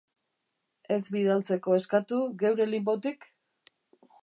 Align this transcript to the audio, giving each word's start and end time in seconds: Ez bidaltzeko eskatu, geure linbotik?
Ez 0.95 1.03
bidaltzeko 1.15 1.77
eskatu, 1.81 2.23
geure 2.45 2.69
linbotik? 2.73 3.31